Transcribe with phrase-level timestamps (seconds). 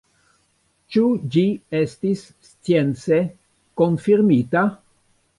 [0.93, 1.01] Ĉu
[1.35, 1.43] ĝi
[1.79, 3.19] estis science
[3.83, 4.65] konfirmita?